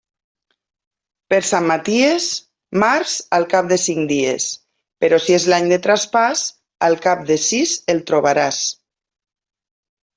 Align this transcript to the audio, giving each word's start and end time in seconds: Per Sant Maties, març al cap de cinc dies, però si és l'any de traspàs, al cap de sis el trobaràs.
Per 1.33 1.39
Sant 1.49 1.67
Maties, 1.71 2.29
març 2.85 3.13
al 3.39 3.45
cap 3.53 3.69
de 3.75 3.79
cinc 3.85 4.09
dies, 4.15 4.49
però 5.05 5.23
si 5.29 5.39
és 5.39 5.49
l'any 5.53 5.71
de 5.75 5.81
traspàs, 5.87 6.45
al 6.91 7.01
cap 7.09 7.25
de 7.33 7.43
sis 7.49 7.79
el 7.97 8.05
trobaràs. 8.13 8.67